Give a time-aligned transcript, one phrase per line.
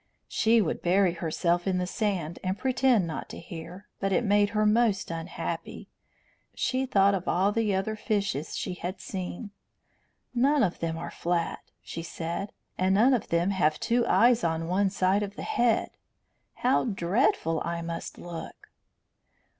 [0.27, 4.49] She would bury herself in the sand and pretend not to hear, but it made
[4.49, 5.89] her most unhappy.
[6.55, 9.51] She thought of all the other fishes she had seen.
[10.33, 14.67] "None of them are flat," she said, "and none of them have two eyes on
[14.67, 15.91] one side of the head.
[16.55, 18.71] How dreadful I must look!"